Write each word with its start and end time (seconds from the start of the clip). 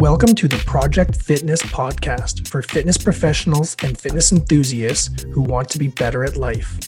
Welcome 0.00 0.36
to 0.36 0.46
the 0.46 0.62
Project 0.64 1.16
Fitness 1.16 1.60
podcast 1.60 2.46
for 2.46 2.62
fitness 2.62 2.96
professionals 2.96 3.74
and 3.82 3.98
fitness 3.98 4.30
enthusiasts 4.30 5.24
who 5.32 5.40
want 5.42 5.68
to 5.70 5.78
be 5.80 5.88
better 5.88 6.22
at 6.22 6.36
life. 6.36 6.78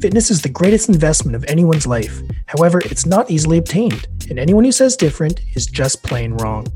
Fitness 0.00 0.30
is 0.30 0.42
the 0.42 0.48
greatest 0.48 0.88
investment 0.88 1.34
of 1.34 1.44
anyone's 1.48 1.88
life. 1.88 2.20
However, 2.46 2.80
it's 2.84 3.04
not 3.04 3.32
easily 3.32 3.58
obtained, 3.58 4.06
and 4.30 4.38
anyone 4.38 4.62
who 4.62 4.70
says 4.70 4.96
different 4.96 5.40
is 5.56 5.66
just 5.66 6.04
plain 6.04 6.34
wrong. 6.34 6.68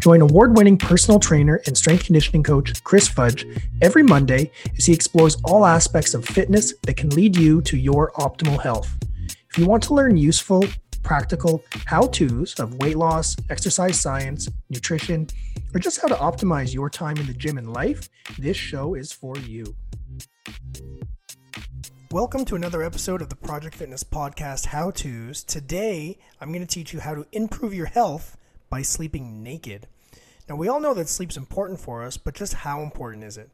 Join 0.00 0.20
award 0.20 0.54
winning 0.54 0.76
personal 0.76 1.18
trainer 1.18 1.62
and 1.64 1.78
strength 1.78 2.04
conditioning 2.04 2.42
coach 2.42 2.84
Chris 2.84 3.08
Fudge 3.08 3.46
every 3.80 4.02
Monday 4.02 4.50
as 4.76 4.84
he 4.84 4.92
explores 4.92 5.38
all 5.44 5.64
aspects 5.64 6.12
of 6.12 6.26
fitness 6.26 6.74
that 6.82 6.98
can 6.98 7.08
lead 7.08 7.38
you 7.38 7.62
to 7.62 7.78
your 7.78 8.12
optimal 8.16 8.60
health. 8.60 8.94
If 9.48 9.56
you 9.56 9.64
want 9.64 9.82
to 9.84 9.94
learn 9.94 10.18
useful, 10.18 10.62
practical 11.02 11.64
how 11.86 12.06
to's 12.06 12.58
of 12.60 12.74
weight 12.74 12.96
loss, 12.96 13.36
exercise 13.48 13.98
science, 13.98 14.48
nutrition, 14.68 15.26
or 15.74 15.80
just 15.80 16.00
how 16.00 16.08
to 16.08 16.14
optimize 16.14 16.74
your 16.74 16.90
time 16.90 17.16
in 17.16 17.26
the 17.26 17.32
gym 17.32 17.58
and 17.58 17.72
life, 17.72 18.08
this 18.38 18.56
show 18.56 18.94
is 18.94 19.12
for 19.12 19.36
you. 19.38 19.74
Welcome 22.12 22.44
to 22.46 22.56
another 22.56 22.82
episode 22.82 23.22
of 23.22 23.28
the 23.28 23.36
Project 23.36 23.76
Fitness 23.76 24.02
Podcast 24.02 24.66
How 24.66 24.90
To's. 24.90 25.44
Today, 25.44 26.18
I'm 26.40 26.52
going 26.52 26.66
to 26.66 26.74
teach 26.74 26.92
you 26.92 27.00
how 27.00 27.14
to 27.14 27.26
improve 27.32 27.72
your 27.72 27.86
health 27.86 28.36
by 28.68 28.82
sleeping 28.82 29.42
naked. 29.42 29.86
Now, 30.48 30.56
we 30.56 30.68
all 30.68 30.80
know 30.80 30.94
that 30.94 31.08
sleep's 31.08 31.36
important 31.36 31.78
for 31.80 32.02
us, 32.02 32.16
but 32.16 32.34
just 32.34 32.54
how 32.54 32.82
important 32.82 33.24
is 33.24 33.38
it? 33.38 33.50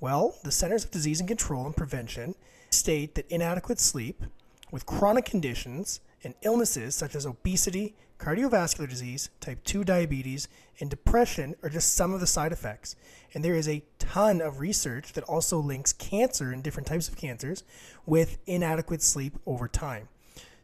Well, 0.00 0.36
the 0.42 0.50
Centers 0.52 0.84
of 0.84 0.90
Disease 0.90 1.20
and 1.20 1.28
Control 1.28 1.66
and 1.66 1.76
Prevention 1.76 2.34
state 2.70 3.14
that 3.14 3.30
inadequate 3.30 3.80
sleep 3.80 4.22
with 4.70 4.86
chronic 4.86 5.24
conditions 5.24 6.00
and 6.24 6.34
illnesses 6.42 6.94
such 6.94 7.14
as 7.14 7.26
obesity, 7.26 7.94
cardiovascular 8.18 8.88
disease, 8.88 9.30
type 9.40 9.62
2 9.64 9.84
diabetes, 9.84 10.48
and 10.80 10.90
depression 10.90 11.54
are 11.62 11.68
just 11.68 11.94
some 11.94 12.12
of 12.12 12.20
the 12.20 12.26
side 12.26 12.52
effects. 12.52 12.96
And 13.34 13.44
there 13.44 13.54
is 13.54 13.68
a 13.68 13.84
ton 13.98 14.40
of 14.40 14.60
research 14.60 15.12
that 15.12 15.24
also 15.24 15.58
links 15.58 15.92
cancer 15.92 16.50
and 16.50 16.62
different 16.62 16.86
types 16.86 17.08
of 17.08 17.16
cancers 17.16 17.62
with 18.06 18.38
inadequate 18.46 19.02
sleep 19.02 19.38
over 19.46 19.68
time. 19.68 20.08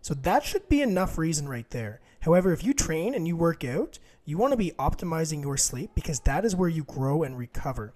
So 0.00 0.14
that 0.14 0.44
should 0.44 0.68
be 0.68 0.82
enough 0.82 1.16
reason 1.16 1.48
right 1.48 1.68
there. 1.70 2.00
However, 2.20 2.52
if 2.52 2.64
you 2.64 2.74
train 2.74 3.14
and 3.14 3.26
you 3.26 3.36
work 3.36 3.64
out, 3.64 3.98
you 4.24 4.38
want 4.38 4.52
to 4.52 4.56
be 4.56 4.72
optimizing 4.72 5.42
your 5.42 5.56
sleep 5.56 5.90
because 5.94 6.20
that 6.20 6.44
is 6.44 6.56
where 6.56 6.68
you 6.68 6.84
grow 6.84 7.22
and 7.22 7.38
recover. 7.38 7.92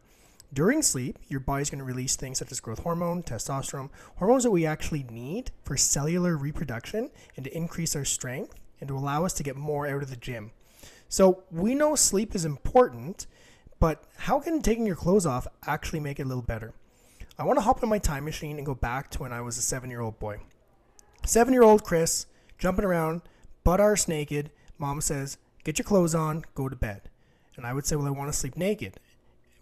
During 0.52 0.80
sleep, 0.80 1.18
your 1.28 1.40
body's 1.40 1.68
going 1.68 1.80
to 1.80 1.84
release 1.84 2.16
things 2.16 2.38
such 2.38 2.50
as 2.50 2.60
growth 2.60 2.78
hormone, 2.80 3.22
testosterone, 3.22 3.90
hormones 4.16 4.44
that 4.44 4.50
we 4.50 4.64
actually 4.64 5.04
need 5.10 5.50
for 5.62 5.76
cellular 5.76 6.36
reproduction 6.36 7.10
and 7.36 7.44
to 7.44 7.56
increase 7.56 7.94
our 7.94 8.04
strength 8.04 8.54
and 8.80 8.88
to 8.88 8.96
allow 8.96 9.24
us 9.24 9.34
to 9.34 9.42
get 9.42 9.56
more 9.56 9.86
out 9.86 10.02
of 10.02 10.10
the 10.10 10.16
gym. 10.16 10.52
So 11.08 11.42
we 11.50 11.74
know 11.74 11.94
sleep 11.94 12.34
is 12.34 12.44
important, 12.44 13.26
but 13.78 14.04
how 14.16 14.40
can 14.40 14.62
taking 14.62 14.86
your 14.86 14.96
clothes 14.96 15.26
off 15.26 15.46
actually 15.66 16.00
make 16.00 16.18
it 16.18 16.24
a 16.24 16.28
little 16.28 16.42
better? 16.42 16.72
I 17.38 17.44
want 17.44 17.58
to 17.58 17.62
hop 17.62 17.82
in 17.82 17.88
my 17.88 17.98
time 17.98 18.24
machine 18.24 18.56
and 18.56 18.66
go 18.66 18.74
back 18.74 19.10
to 19.10 19.20
when 19.20 19.32
I 19.32 19.40
was 19.42 19.58
a 19.58 19.62
seven 19.62 19.90
year 19.90 20.00
old 20.00 20.18
boy. 20.18 20.38
Seven 21.24 21.52
year 21.52 21.62
old 21.62 21.84
Chris, 21.84 22.26
jumping 22.58 22.84
around, 22.84 23.22
butt 23.64 23.80
arse 23.80 24.08
naked. 24.08 24.50
Mom 24.78 25.00
says, 25.00 25.38
Get 25.62 25.78
your 25.78 25.84
clothes 25.84 26.14
on, 26.14 26.44
go 26.54 26.68
to 26.68 26.76
bed. 26.76 27.10
And 27.56 27.66
I 27.66 27.74
would 27.74 27.86
say, 27.86 27.96
Well, 27.96 28.06
I 28.06 28.10
want 28.10 28.32
to 28.32 28.38
sleep 28.38 28.56
naked. 28.56 28.98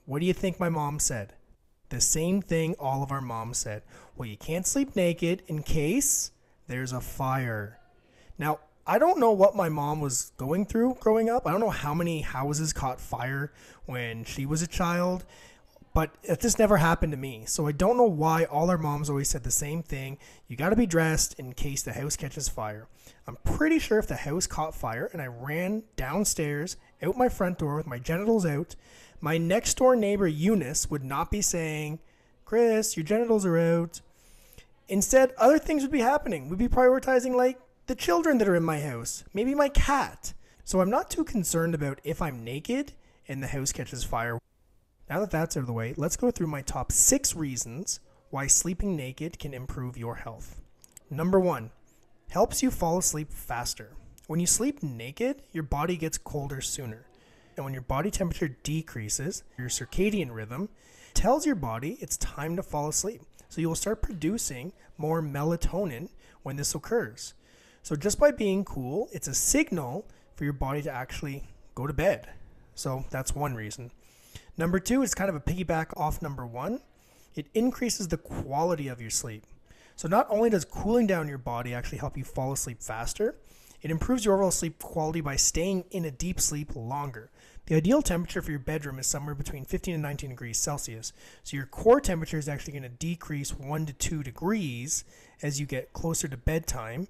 What 0.06 0.20
do 0.20 0.26
you 0.26 0.32
think 0.32 0.58
my 0.58 0.68
mom 0.68 0.98
said? 1.00 1.34
The 1.88 2.00
same 2.00 2.40
thing 2.40 2.74
all 2.78 3.02
of 3.02 3.12
our 3.12 3.20
moms 3.20 3.58
said. 3.58 3.82
Well, 4.16 4.28
you 4.28 4.36
can't 4.36 4.66
sleep 4.66 4.96
naked 4.96 5.42
in 5.46 5.62
case 5.62 6.30
there's 6.68 6.92
a 6.92 7.00
fire. 7.00 7.78
Now, 8.38 8.60
I 8.86 8.98
don't 8.98 9.18
know 9.18 9.32
what 9.32 9.56
my 9.56 9.68
mom 9.68 10.00
was 10.00 10.32
going 10.36 10.66
through 10.66 10.98
growing 11.00 11.28
up. 11.28 11.46
I 11.46 11.50
don't 11.50 11.60
know 11.60 11.70
how 11.70 11.92
many 11.92 12.20
houses 12.20 12.72
caught 12.72 13.00
fire 13.00 13.52
when 13.86 14.24
she 14.24 14.46
was 14.46 14.62
a 14.62 14.68
child, 14.68 15.24
but 15.92 16.14
this 16.22 16.56
never 16.56 16.76
happened 16.76 17.12
to 17.12 17.18
me. 17.18 17.44
So 17.46 17.66
I 17.66 17.72
don't 17.72 17.96
know 17.96 18.04
why 18.04 18.44
all 18.44 18.70
our 18.70 18.78
moms 18.78 19.10
always 19.10 19.28
said 19.28 19.42
the 19.42 19.50
same 19.50 19.82
thing. 19.82 20.18
You 20.46 20.56
got 20.56 20.70
to 20.70 20.76
be 20.76 20.86
dressed 20.86 21.36
in 21.36 21.52
case 21.52 21.82
the 21.82 21.94
house 21.94 22.16
catches 22.16 22.48
fire. 22.48 22.86
I'm 23.26 23.38
pretty 23.42 23.80
sure 23.80 23.98
if 23.98 24.06
the 24.06 24.14
house 24.14 24.46
caught 24.46 24.74
fire 24.74 25.10
and 25.12 25.20
I 25.20 25.26
ran 25.26 25.82
downstairs 25.96 26.76
out 27.02 27.16
my 27.16 27.28
front 27.28 27.58
door 27.58 27.76
with 27.76 27.88
my 27.88 27.98
genitals 27.98 28.46
out, 28.46 28.76
my 29.20 29.38
next 29.38 29.78
door 29.78 29.96
neighbor 29.96 30.26
Eunice 30.26 30.90
would 30.90 31.04
not 31.04 31.30
be 31.30 31.42
saying, 31.42 31.98
Chris, 32.44 32.96
your 32.96 33.04
genitals 33.04 33.44
are 33.44 33.58
out. 33.58 34.00
Instead, 34.88 35.32
other 35.36 35.58
things 35.58 35.82
would 35.82 35.90
be 35.90 36.00
happening. 36.00 36.48
We'd 36.48 36.58
be 36.58 36.68
prioritizing 36.68 37.34
like 37.34 37.58
the 37.86 37.94
children 37.94 38.38
that 38.38 38.48
are 38.48 38.56
in 38.56 38.62
my 38.62 38.80
house, 38.80 39.24
maybe 39.32 39.54
my 39.54 39.68
cat. 39.68 40.32
So 40.64 40.80
I'm 40.80 40.90
not 40.90 41.10
too 41.10 41.24
concerned 41.24 41.74
about 41.74 42.00
if 42.04 42.20
I'm 42.20 42.44
naked 42.44 42.92
and 43.28 43.42
the 43.42 43.48
house 43.48 43.72
catches 43.72 44.04
fire. 44.04 44.38
Now 45.08 45.20
that 45.20 45.30
that's 45.30 45.56
out 45.56 45.60
of 45.60 45.66
the 45.66 45.72
way, 45.72 45.94
let's 45.96 46.16
go 46.16 46.30
through 46.30 46.48
my 46.48 46.62
top 46.62 46.90
six 46.90 47.34
reasons 47.34 48.00
why 48.30 48.46
sleeping 48.48 48.96
naked 48.96 49.38
can 49.38 49.54
improve 49.54 49.96
your 49.96 50.16
health. 50.16 50.60
Number 51.10 51.38
one, 51.38 51.70
helps 52.30 52.62
you 52.62 52.70
fall 52.70 52.98
asleep 52.98 53.32
faster. 53.32 53.92
When 54.26 54.40
you 54.40 54.46
sleep 54.46 54.82
naked, 54.82 55.42
your 55.52 55.62
body 55.62 55.96
gets 55.96 56.18
colder 56.18 56.60
sooner. 56.60 57.06
And 57.56 57.64
when 57.64 57.72
your 57.72 57.82
body 57.82 58.10
temperature 58.10 58.56
decreases, 58.62 59.42
your 59.58 59.68
circadian 59.68 60.34
rhythm 60.34 60.68
tells 61.14 61.46
your 61.46 61.54
body 61.54 61.96
it's 62.00 62.16
time 62.18 62.56
to 62.56 62.62
fall 62.62 62.88
asleep. 62.88 63.22
So 63.48 63.60
you 63.60 63.68
will 63.68 63.74
start 63.74 64.02
producing 64.02 64.72
more 64.98 65.22
melatonin 65.22 66.10
when 66.42 66.56
this 66.56 66.74
occurs. 66.74 67.34
So 67.82 67.96
just 67.96 68.18
by 68.18 68.30
being 68.30 68.64
cool, 68.64 69.08
it's 69.12 69.28
a 69.28 69.34
signal 69.34 70.06
for 70.34 70.44
your 70.44 70.52
body 70.52 70.82
to 70.82 70.90
actually 70.90 71.44
go 71.74 71.86
to 71.86 71.92
bed. 71.92 72.28
So 72.74 73.04
that's 73.10 73.34
one 73.34 73.54
reason. 73.54 73.90
Number 74.58 74.78
two 74.78 75.02
is 75.02 75.14
kind 75.14 75.30
of 75.30 75.36
a 75.36 75.40
piggyback 75.40 75.96
off 75.96 76.20
number 76.20 76.44
one. 76.46 76.80
It 77.34 77.46
increases 77.54 78.08
the 78.08 78.16
quality 78.16 78.88
of 78.88 79.00
your 79.00 79.10
sleep. 79.10 79.44
So 79.94 80.08
not 80.08 80.26
only 80.28 80.50
does 80.50 80.64
cooling 80.64 81.06
down 81.06 81.28
your 81.28 81.38
body 81.38 81.72
actually 81.72 81.98
help 81.98 82.16
you 82.18 82.24
fall 82.24 82.52
asleep 82.52 82.82
faster, 82.82 83.36
it 83.86 83.92
improves 83.92 84.24
your 84.24 84.34
overall 84.34 84.50
sleep 84.50 84.80
quality 84.80 85.20
by 85.20 85.36
staying 85.36 85.84
in 85.92 86.04
a 86.04 86.10
deep 86.10 86.40
sleep 86.40 86.74
longer. 86.74 87.30
The 87.66 87.76
ideal 87.76 88.02
temperature 88.02 88.42
for 88.42 88.50
your 88.50 88.58
bedroom 88.58 88.98
is 88.98 89.06
somewhere 89.06 89.36
between 89.36 89.64
15 89.64 89.94
and 89.94 90.02
19 90.02 90.30
degrees 90.30 90.58
Celsius. 90.58 91.12
So 91.44 91.56
your 91.56 91.66
core 91.66 92.00
temperature 92.00 92.36
is 92.36 92.48
actually 92.48 92.72
going 92.72 92.82
to 92.82 92.88
decrease 92.88 93.56
1 93.56 93.86
to 93.86 93.92
2 93.92 94.24
degrees 94.24 95.04
as 95.40 95.60
you 95.60 95.66
get 95.66 95.92
closer 95.92 96.26
to 96.26 96.36
bedtime. 96.36 97.06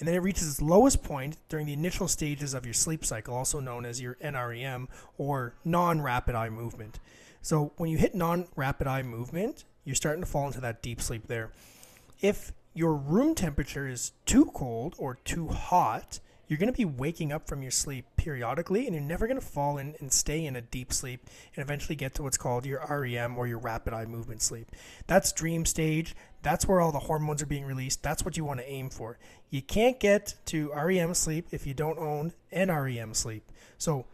And 0.00 0.08
then 0.08 0.16
it 0.16 0.22
reaches 0.22 0.48
its 0.48 0.60
lowest 0.60 1.04
point 1.04 1.36
during 1.48 1.64
the 1.64 1.72
initial 1.72 2.08
stages 2.08 2.54
of 2.54 2.64
your 2.64 2.74
sleep 2.74 3.04
cycle, 3.04 3.32
also 3.32 3.60
known 3.60 3.86
as 3.86 4.00
your 4.00 4.16
NREM 4.16 4.88
or 5.18 5.54
non 5.64 6.02
rapid 6.02 6.34
eye 6.34 6.50
movement. 6.50 6.98
So 7.40 7.72
when 7.76 7.88
you 7.88 7.98
hit 7.98 8.16
non 8.16 8.48
rapid 8.56 8.88
eye 8.88 9.04
movement, 9.04 9.62
you're 9.84 9.94
starting 9.94 10.24
to 10.24 10.28
fall 10.28 10.48
into 10.48 10.60
that 10.60 10.82
deep 10.82 11.00
sleep 11.00 11.28
there. 11.28 11.52
If 12.20 12.50
your 12.76 12.94
room 12.94 13.34
temperature 13.34 13.88
is 13.88 14.12
too 14.26 14.46
cold 14.54 14.94
or 14.98 15.14
too 15.24 15.48
hot, 15.48 16.20
you're 16.46 16.58
going 16.58 16.72
to 16.72 16.76
be 16.76 16.84
waking 16.84 17.32
up 17.32 17.48
from 17.48 17.62
your 17.62 17.70
sleep 17.70 18.04
periodically 18.16 18.86
and 18.86 18.94
you're 18.94 19.02
never 19.02 19.26
going 19.26 19.40
to 19.40 19.44
fall 19.44 19.78
in 19.78 19.96
and 19.98 20.12
stay 20.12 20.44
in 20.44 20.54
a 20.54 20.60
deep 20.60 20.92
sleep 20.92 21.26
and 21.54 21.62
eventually 21.64 21.96
get 21.96 22.14
to 22.14 22.22
what's 22.22 22.36
called 22.36 22.66
your 22.66 22.84
REM 22.88 23.36
or 23.36 23.46
your 23.46 23.58
rapid 23.58 23.94
eye 23.94 24.04
movement 24.04 24.42
sleep. 24.42 24.70
That's 25.06 25.32
dream 25.32 25.64
stage. 25.64 26.14
That's 26.42 26.68
where 26.68 26.80
all 26.80 26.92
the 26.92 27.00
hormones 27.00 27.42
are 27.42 27.46
being 27.46 27.64
released. 27.64 28.02
That's 28.02 28.24
what 28.24 28.36
you 28.36 28.44
want 28.44 28.60
to 28.60 28.70
aim 28.70 28.90
for. 28.90 29.18
You 29.50 29.62
can't 29.62 29.98
get 29.98 30.34
to 30.46 30.70
REM 30.72 31.14
sleep 31.14 31.48
if 31.50 31.66
you 31.66 31.74
don't 31.74 31.98
own 31.98 32.32
NREM 32.52 33.16
sleep. 33.16 33.50
So 33.78 34.04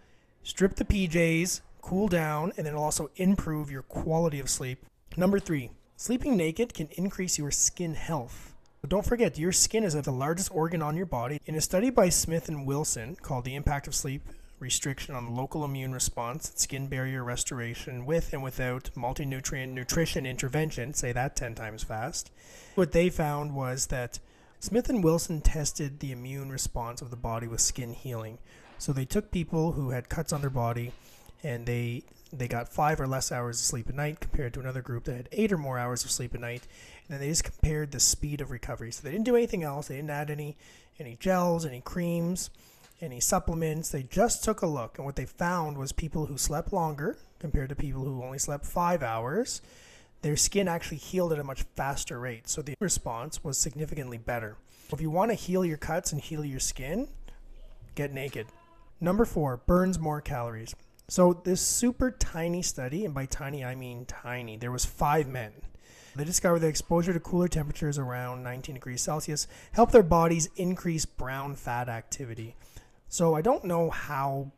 strip 0.44 0.76
the 0.76 0.84
PJs, 0.84 1.60
cool 1.82 2.06
down, 2.06 2.52
and 2.56 2.66
it'll 2.66 2.82
also 2.82 3.10
improve 3.16 3.70
your 3.70 3.82
quality 3.82 4.38
of 4.38 4.48
sleep. 4.48 4.86
Number 5.16 5.40
three, 5.40 5.72
sleeping 5.96 6.36
naked 6.36 6.72
can 6.72 6.88
increase 6.92 7.38
your 7.38 7.50
skin 7.50 7.94
health. 7.94 8.51
But 8.82 8.90
don't 8.90 9.06
forget, 9.06 9.38
your 9.38 9.52
skin 9.52 9.84
is 9.84 9.94
the 9.94 10.10
largest 10.10 10.52
organ 10.52 10.82
on 10.82 10.96
your 10.96 11.06
body. 11.06 11.40
In 11.46 11.54
a 11.54 11.60
study 11.60 11.88
by 11.88 12.08
Smith 12.08 12.48
and 12.48 12.66
Wilson 12.66 13.14
called 13.14 13.44
The 13.44 13.54
Impact 13.54 13.86
of 13.86 13.94
Sleep 13.94 14.22
Restriction 14.58 15.14
on 15.14 15.24
the 15.24 15.30
Local 15.30 15.64
Immune 15.64 15.92
Response, 15.92 16.50
Skin 16.56 16.88
Barrier 16.88 17.22
Restoration 17.22 18.04
with 18.04 18.32
and 18.32 18.42
Without 18.42 18.90
Multi 18.96 19.24
Nutrient 19.24 19.72
Nutrition 19.72 20.26
Intervention, 20.26 20.94
say 20.94 21.12
that 21.12 21.36
10 21.36 21.54
times 21.54 21.84
fast, 21.84 22.32
what 22.74 22.90
they 22.90 23.08
found 23.08 23.54
was 23.54 23.86
that 23.86 24.18
Smith 24.58 24.88
and 24.88 25.04
Wilson 25.04 25.42
tested 25.42 26.00
the 26.00 26.10
immune 26.10 26.50
response 26.50 27.00
of 27.00 27.10
the 27.10 27.16
body 27.16 27.46
with 27.46 27.60
skin 27.60 27.92
healing. 27.92 28.38
So 28.78 28.92
they 28.92 29.04
took 29.04 29.30
people 29.30 29.72
who 29.72 29.90
had 29.90 30.08
cuts 30.08 30.32
on 30.32 30.40
their 30.40 30.50
body 30.50 30.90
and 31.44 31.66
they 31.66 32.02
they 32.32 32.48
got 32.48 32.68
five 32.68 33.00
or 33.00 33.06
less 33.06 33.30
hours 33.30 33.60
of 33.60 33.66
sleep 33.66 33.88
a 33.88 33.92
night 33.92 34.20
compared 34.20 34.54
to 34.54 34.60
another 34.60 34.80
group 34.80 35.04
that 35.04 35.16
had 35.16 35.28
eight 35.32 35.52
or 35.52 35.58
more 35.58 35.78
hours 35.78 36.04
of 36.04 36.10
sleep 36.10 36.34
a 36.34 36.38
night 36.38 36.66
and 37.06 37.14
then 37.14 37.20
they 37.20 37.28
just 37.28 37.44
compared 37.44 37.92
the 37.92 38.00
speed 38.00 38.40
of 38.40 38.50
recovery. 38.50 38.90
So 38.92 39.02
they 39.02 39.10
didn't 39.10 39.26
do 39.26 39.36
anything 39.36 39.62
else. 39.62 39.88
They 39.88 39.96
didn't 39.96 40.10
add 40.10 40.30
any 40.30 40.56
any 40.98 41.16
gels, 41.16 41.66
any 41.66 41.80
creams, 41.80 42.50
any 43.00 43.20
supplements. 43.20 43.90
They 43.90 44.02
just 44.04 44.44
took 44.44 44.62
a 44.62 44.66
look, 44.66 44.98
and 44.98 45.04
what 45.04 45.16
they 45.16 45.26
found 45.26 45.78
was 45.78 45.92
people 45.92 46.26
who 46.26 46.38
slept 46.38 46.72
longer 46.72 47.18
compared 47.38 47.70
to 47.70 47.74
people 47.74 48.04
who 48.04 48.22
only 48.22 48.38
slept 48.38 48.64
five 48.64 49.02
hours. 49.02 49.62
Their 50.20 50.36
skin 50.36 50.68
actually 50.68 50.98
healed 50.98 51.32
at 51.32 51.38
a 51.38 51.44
much 51.44 51.64
faster 51.74 52.20
rate, 52.20 52.48
so 52.48 52.62
the 52.62 52.76
response 52.78 53.42
was 53.42 53.58
significantly 53.58 54.18
better. 54.18 54.56
If 54.92 55.00
you 55.00 55.10
want 55.10 55.30
to 55.30 55.34
heal 55.34 55.64
your 55.64 55.78
cuts 55.78 56.12
and 56.12 56.20
heal 56.20 56.44
your 56.44 56.60
skin, 56.60 57.08
get 57.94 58.12
naked. 58.12 58.46
Number 59.00 59.24
four, 59.24 59.56
burns 59.56 59.98
more 59.98 60.20
calories. 60.20 60.76
So 61.08 61.40
this 61.44 61.60
super 61.60 62.10
tiny 62.10 62.62
study, 62.62 63.04
and 63.04 63.14
by 63.14 63.26
tiny 63.26 63.64
I 63.64 63.74
mean 63.74 64.06
tiny, 64.06 64.56
there 64.56 64.72
was 64.72 64.84
five 64.84 65.28
men. 65.28 65.52
They 66.14 66.24
discovered 66.24 66.60
that 66.60 66.68
exposure 66.68 67.12
to 67.12 67.20
cooler 67.20 67.48
temperatures 67.48 67.98
around 67.98 68.42
19 68.42 68.74
degrees 68.74 69.00
Celsius 69.00 69.46
helped 69.72 69.92
their 69.92 70.02
bodies 70.02 70.48
increase 70.56 71.06
brown 71.06 71.54
fat 71.54 71.88
activity. 71.88 72.54
So 73.08 73.34
I 73.34 73.42
don't 73.42 73.64
know 73.64 73.90
how 73.90 74.52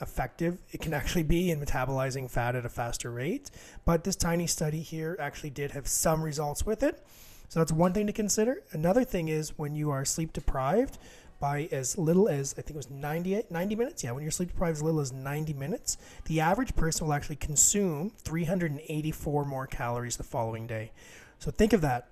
effective 0.00 0.58
it 0.72 0.80
can 0.80 0.94
actually 0.94 1.22
be 1.22 1.50
in 1.50 1.60
metabolizing 1.60 2.30
fat 2.30 2.56
at 2.56 2.64
a 2.64 2.70
faster 2.70 3.10
rate, 3.10 3.50
but 3.84 4.04
this 4.04 4.16
tiny 4.16 4.46
study 4.46 4.80
here 4.80 5.16
actually 5.20 5.50
did 5.50 5.72
have 5.72 5.86
some 5.86 6.22
results 6.22 6.64
with 6.64 6.82
it. 6.82 7.04
So 7.48 7.60
that's 7.60 7.72
one 7.72 7.92
thing 7.92 8.06
to 8.06 8.12
consider. 8.12 8.62
Another 8.72 9.04
thing 9.04 9.28
is 9.28 9.58
when 9.58 9.74
you 9.74 9.90
are 9.90 10.04
sleep 10.04 10.32
deprived, 10.32 10.98
by 11.40 11.68
as 11.72 11.98
little 11.98 12.28
as 12.28 12.52
I 12.52 12.62
think 12.62 12.70
it 12.70 12.76
was 12.76 12.90
90, 12.90 13.44
90 13.50 13.74
minutes. 13.74 14.04
Yeah, 14.04 14.12
when 14.12 14.22
you're 14.22 14.30
sleep 14.30 14.50
deprived 14.50 14.76
as 14.76 14.82
little 14.82 15.00
as 15.00 15.12
90 15.12 15.54
minutes, 15.54 15.96
the 16.26 16.40
average 16.40 16.76
person 16.76 17.06
will 17.06 17.14
actually 17.14 17.36
consume 17.36 18.12
384 18.22 19.44
more 19.46 19.66
calories 19.66 20.16
the 20.16 20.22
following 20.22 20.66
day. 20.66 20.92
So 21.38 21.50
think 21.50 21.72
of 21.72 21.80
that. 21.80 22.08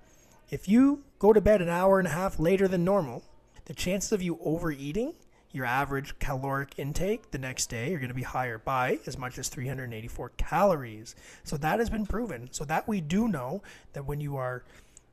If 0.49 0.67
you 0.67 1.03
go 1.19 1.31
to 1.31 1.39
bed 1.39 1.61
an 1.61 1.69
hour 1.69 1.99
and 1.99 2.07
a 2.07 2.11
half 2.11 2.39
later 2.39 2.67
than 2.67 2.83
normal, 2.83 3.23
the 3.65 3.75
chances 3.75 4.11
of 4.11 4.21
you 4.21 4.39
overeating 4.43 5.13
your 5.51 5.65
average 5.65 6.17
caloric 6.19 6.73
intake 6.77 7.31
the 7.31 7.37
next 7.37 7.67
day 7.67 7.93
are 7.93 7.99
going 7.99 8.09
to 8.09 8.15
be 8.15 8.23
higher 8.23 8.57
by 8.57 8.99
as 9.05 9.17
much 9.17 9.37
as 9.37 9.49
384 9.49 10.29
calories. 10.37 11.15
So 11.43 11.57
that 11.57 11.79
has 11.79 11.89
been 11.89 12.05
proven. 12.05 12.49
So 12.51 12.65
that 12.65 12.87
we 12.87 13.01
do 13.01 13.27
know 13.27 13.61
that 13.93 14.05
when 14.05 14.21
you 14.21 14.37
are 14.37 14.63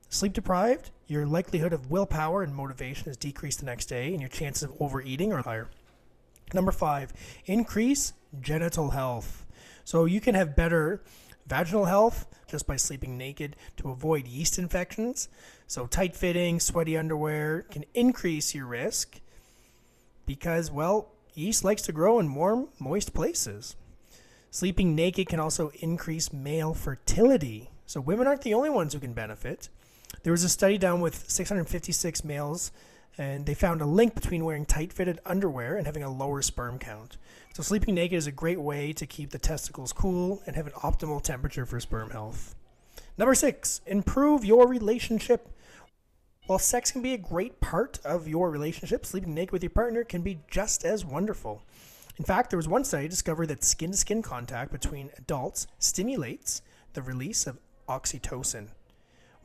Sleep 0.08 0.32
deprived, 0.32 0.90
your 1.08 1.26
likelihood 1.26 1.72
of 1.72 1.90
willpower 1.90 2.42
and 2.42 2.54
motivation 2.54 3.08
is 3.08 3.16
decreased 3.16 3.60
the 3.60 3.66
next 3.66 3.86
day, 3.86 4.12
and 4.12 4.20
your 4.20 4.28
chances 4.28 4.62
of 4.64 4.74
overeating 4.80 5.32
are 5.32 5.42
higher. 5.42 5.68
Number 6.54 6.72
five, 6.72 7.12
increase 7.46 8.12
genital 8.40 8.90
health. 8.90 9.44
So 9.84 10.04
you 10.04 10.20
can 10.20 10.34
have 10.34 10.56
better 10.56 11.02
vaginal 11.46 11.84
health 11.84 12.26
just 12.48 12.66
by 12.66 12.76
sleeping 12.76 13.18
naked 13.18 13.56
to 13.76 13.90
avoid 13.90 14.26
yeast 14.26 14.58
infections. 14.58 15.28
So 15.66 15.86
tight 15.86 16.16
fitting, 16.16 16.60
sweaty 16.60 16.96
underwear 16.96 17.62
can 17.70 17.84
increase 17.94 18.54
your 18.54 18.66
risk 18.66 19.20
because, 20.24 20.70
well, 20.70 21.12
yeast 21.34 21.64
likes 21.64 21.82
to 21.82 21.92
grow 21.92 22.18
in 22.18 22.34
warm, 22.34 22.68
moist 22.78 23.12
places. 23.12 23.76
Sleeping 24.50 24.94
naked 24.94 25.28
can 25.28 25.40
also 25.40 25.70
increase 25.80 26.32
male 26.32 26.74
fertility. 26.74 27.70
So 27.86 28.00
women 28.00 28.26
aren't 28.26 28.42
the 28.42 28.54
only 28.54 28.70
ones 28.70 28.94
who 28.94 29.00
can 29.00 29.12
benefit. 29.12 29.68
There 30.22 30.32
was 30.32 30.44
a 30.44 30.48
study 30.48 30.78
done 30.78 31.00
with 31.00 31.30
656 31.30 32.24
males, 32.24 32.72
and 33.18 33.46
they 33.46 33.54
found 33.54 33.80
a 33.80 33.86
link 33.86 34.14
between 34.14 34.44
wearing 34.44 34.66
tight 34.66 34.92
fitted 34.92 35.20
underwear 35.24 35.76
and 35.76 35.86
having 35.86 36.02
a 36.02 36.12
lower 36.12 36.42
sperm 36.42 36.78
count. 36.78 37.16
So, 37.54 37.62
sleeping 37.62 37.94
naked 37.94 38.18
is 38.18 38.26
a 38.26 38.32
great 38.32 38.60
way 38.60 38.92
to 38.92 39.06
keep 39.06 39.30
the 39.30 39.38
testicles 39.38 39.92
cool 39.92 40.42
and 40.46 40.56
have 40.56 40.66
an 40.66 40.74
optimal 40.74 41.22
temperature 41.22 41.64
for 41.64 41.80
sperm 41.80 42.10
health. 42.10 42.54
Number 43.16 43.34
six, 43.34 43.80
improve 43.86 44.44
your 44.44 44.68
relationship. 44.68 45.48
While 46.46 46.58
sex 46.58 46.92
can 46.92 47.02
be 47.02 47.14
a 47.14 47.18
great 47.18 47.60
part 47.60 47.98
of 48.04 48.28
your 48.28 48.50
relationship, 48.50 49.06
sleeping 49.06 49.34
naked 49.34 49.52
with 49.52 49.62
your 49.62 49.70
partner 49.70 50.04
can 50.04 50.22
be 50.22 50.40
just 50.50 50.84
as 50.84 51.04
wonderful. 51.04 51.62
In 52.18 52.24
fact, 52.24 52.50
there 52.50 52.56
was 52.56 52.68
one 52.68 52.84
study 52.84 53.08
discovered 53.08 53.46
that 53.46 53.64
skin 53.64 53.90
to 53.90 53.96
skin 53.96 54.22
contact 54.22 54.70
between 54.70 55.10
adults 55.18 55.66
stimulates 55.78 56.62
the 56.92 57.02
release 57.02 57.46
of 57.46 57.58
oxytocin 57.88 58.68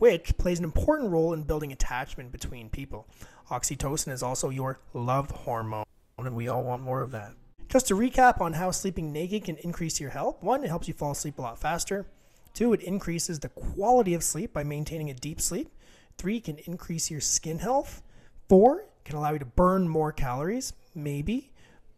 which 0.01 0.35
plays 0.39 0.57
an 0.57 0.65
important 0.65 1.11
role 1.11 1.31
in 1.31 1.43
building 1.43 1.71
attachment 1.71 2.31
between 2.31 2.67
people. 2.71 3.05
Oxytocin 3.51 4.11
is 4.11 4.23
also 4.23 4.49
your 4.49 4.79
love 4.95 5.29
hormone, 5.29 5.85
and 6.17 6.35
we 6.35 6.47
all 6.47 6.63
want 6.63 6.81
more 6.81 7.03
of 7.03 7.11
that. 7.11 7.33
Just 7.69 7.87
to 7.87 7.93
recap 7.93 8.41
on 8.41 8.53
how 8.53 8.71
sleeping 8.71 9.13
naked 9.13 9.43
can 9.43 9.57
increase 9.57 9.99
your 9.99 10.09
health 10.09 10.41
one, 10.41 10.63
it 10.63 10.69
helps 10.69 10.87
you 10.87 10.95
fall 10.95 11.11
asleep 11.11 11.37
a 11.37 11.43
lot 11.43 11.59
faster. 11.59 12.07
Two, 12.55 12.73
it 12.73 12.81
increases 12.81 13.37
the 13.37 13.49
quality 13.49 14.15
of 14.15 14.23
sleep 14.23 14.51
by 14.53 14.63
maintaining 14.63 15.11
a 15.11 15.13
deep 15.13 15.39
sleep. 15.39 15.69
Three, 16.17 16.39
can 16.39 16.57
increase 16.65 17.11
your 17.11 17.21
skin 17.21 17.59
health. 17.59 18.01
Four, 18.49 18.85
can 19.05 19.17
allow 19.17 19.33
you 19.33 19.39
to 19.39 19.45
burn 19.45 19.87
more 19.87 20.11
calories, 20.11 20.73
maybe, 20.95 21.51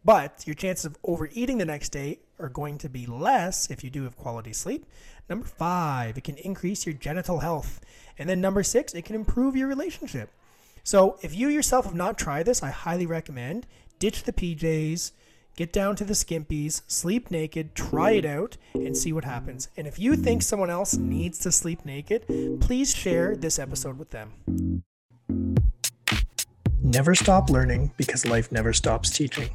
but 0.04 0.46
your 0.46 0.54
chances 0.54 0.84
of 0.84 0.98
overeating 1.04 1.56
the 1.56 1.64
next 1.64 1.88
day 1.88 2.18
are 2.38 2.48
going 2.48 2.78
to 2.78 2.88
be 2.88 3.06
less 3.06 3.70
if 3.70 3.84
you 3.84 3.90
do 3.90 4.04
have 4.04 4.16
quality 4.16 4.52
sleep. 4.52 4.86
Number 5.28 5.46
five, 5.46 6.18
it 6.18 6.24
can 6.24 6.36
increase 6.36 6.86
your 6.86 6.94
genital 6.94 7.40
health. 7.40 7.80
And 8.18 8.28
then 8.28 8.40
number 8.40 8.62
six, 8.62 8.94
it 8.94 9.04
can 9.04 9.14
improve 9.14 9.56
your 9.56 9.68
relationship. 9.68 10.30
So 10.82 11.18
if 11.22 11.34
you 11.34 11.48
yourself 11.48 11.86
have 11.86 11.94
not 11.94 12.18
tried 12.18 12.46
this, 12.46 12.62
I 12.62 12.70
highly 12.70 13.06
recommend 13.06 13.66
ditch 13.98 14.24
the 14.24 14.32
PJs, 14.32 15.12
get 15.56 15.72
down 15.72 15.96
to 15.96 16.04
the 16.04 16.12
skimpies, 16.12 16.82
sleep 16.86 17.30
naked, 17.30 17.74
try 17.74 18.10
it 18.10 18.24
out, 18.24 18.56
and 18.74 18.96
see 18.96 19.12
what 19.12 19.24
happens. 19.24 19.68
And 19.76 19.86
if 19.86 19.98
you 19.98 20.16
think 20.16 20.42
someone 20.42 20.70
else 20.70 20.94
needs 20.94 21.38
to 21.38 21.52
sleep 21.52 21.84
naked, 21.84 22.26
please 22.60 22.94
share 22.94 23.36
this 23.36 23.58
episode 23.58 23.98
with 23.98 24.10
them. 24.10 24.82
Never 26.82 27.14
stop 27.14 27.48
learning 27.48 27.92
because 27.96 28.26
life 28.26 28.52
never 28.52 28.74
stops 28.74 29.08
teaching. 29.08 29.48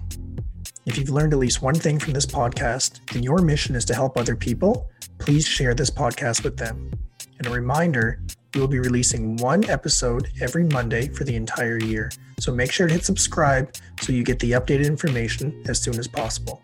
If 0.85 0.97
you've 0.97 1.09
learned 1.09 1.33
at 1.33 1.39
least 1.39 1.61
one 1.61 1.75
thing 1.75 1.99
from 1.99 2.13
this 2.13 2.25
podcast 2.25 3.13
and 3.13 3.23
your 3.23 3.39
mission 3.39 3.75
is 3.75 3.85
to 3.85 3.93
help 3.93 4.17
other 4.17 4.35
people, 4.35 4.89
please 5.17 5.45
share 5.45 5.73
this 5.73 5.89
podcast 5.89 6.43
with 6.43 6.57
them. 6.57 6.91
And 7.37 7.47
a 7.47 7.51
reminder, 7.51 8.21
we 8.53 8.61
will 8.61 8.67
be 8.67 8.79
releasing 8.79 9.35
one 9.37 9.69
episode 9.69 10.29
every 10.41 10.63
Monday 10.63 11.09
for 11.09 11.25
the 11.25 11.35
entire 11.35 11.77
year. 11.77 12.11
So 12.39 12.53
make 12.53 12.71
sure 12.71 12.87
to 12.87 12.93
hit 12.93 13.05
subscribe 13.05 13.75
so 14.01 14.13
you 14.13 14.23
get 14.23 14.39
the 14.39 14.51
updated 14.51 14.85
information 14.85 15.61
as 15.67 15.81
soon 15.81 15.99
as 15.99 16.07
possible. 16.07 16.61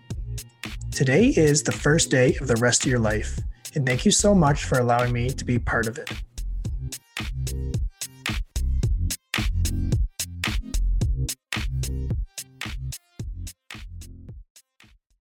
Today 0.92 1.34
is 1.36 1.62
the 1.62 1.74
first 1.74 2.10
day 2.10 2.36
of 2.40 2.48
the 2.48 2.56
rest 2.56 2.86
of 2.86 2.90
your 2.90 3.00
life, 3.00 3.38
and 3.76 3.86
thank 3.86 4.06
you 4.06 4.12
so 4.12 4.34
much 4.34 4.64
for 4.64 4.80
allowing 4.80 5.12
me 5.12 5.30
to 5.30 5.44
be 5.44 5.60
part 5.60 5.88
of 5.88 5.98
it. 5.98 6.10